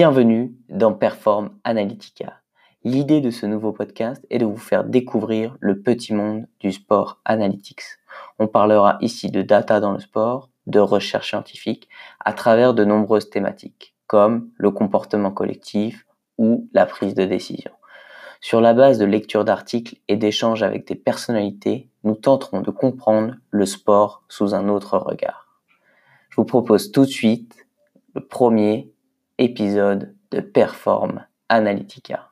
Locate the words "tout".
26.90-27.04